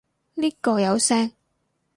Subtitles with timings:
[0.33, 1.33] 呢個有聲